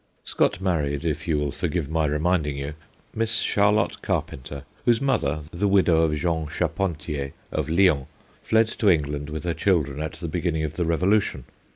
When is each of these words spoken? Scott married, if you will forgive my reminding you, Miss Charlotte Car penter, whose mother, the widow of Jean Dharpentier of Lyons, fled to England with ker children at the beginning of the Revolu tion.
Scott 0.23 0.59
married, 0.61 1.05
if 1.05 1.27
you 1.27 1.37
will 1.37 1.51
forgive 1.51 1.87
my 1.87 2.07
reminding 2.07 2.57
you, 2.57 2.73
Miss 3.13 3.35
Charlotte 3.37 4.01
Car 4.01 4.23
penter, 4.23 4.63
whose 4.83 4.99
mother, 4.99 5.41
the 5.51 5.67
widow 5.67 6.01
of 6.01 6.15
Jean 6.15 6.47
Dharpentier 6.47 7.33
of 7.51 7.69
Lyons, 7.69 8.07
fled 8.41 8.67
to 8.67 8.89
England 8.89 9.29
with 9.29 9.43
ker 9.43 9.53
children 9.53 10.01
at 10.01 10.13
the 10.13 10.27
beginning 10.27 10.63
of 10.63 10.73
the 10.73 10.85
Revolu 10.85 11.21
tion. 11.21 11.43